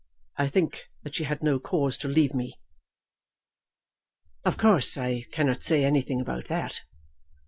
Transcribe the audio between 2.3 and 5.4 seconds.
me." "Of course I